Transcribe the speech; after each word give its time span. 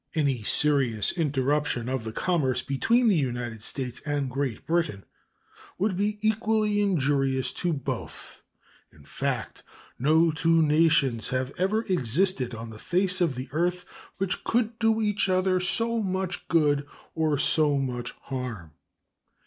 Any 0.15 0.41
serious 0.41 1.11
interruption 1.11 1.87
of 1.87 2.05
the 2.05 2.11
commerce 2.11 2.63
between 2.63 3.07
the 3.07 3.15
United 3.15 3.61
States 3.61 3.99
and 4.03 4.31
Great 4.31 4.65
Britain 4.65 5.05
would 5.77 5.95
be 5.95 6.17
equally 6.27 6.81
injurious 6.81 7.51
to 7.61 7.71
both. 7.71 8.41
In 8.91 9.05
fact, 9.05 9.61
no 9.99 10.31
two 10.31 10.63
nations 10.63 11.29
have 11.29 11.51
ever 11.59 11.83
existed 11.83 12.55
on 12.55 12.71
the 12.71 12.79
face 12.79 13.21
of 13.21 13.35
the 13.35 13.47
earth 13.51 13.85
which 14.17 14.43
could 14.43 14.79
do 14.79 15.03
each 15.03 15.29
other 15.29 15.59
so 15.59 16.01
much 16.01 16.47
good 16.47 16.87
or 17.13 17.37
so 17.37 17.77
much 17.77 18.09
harm. 18.23 18.71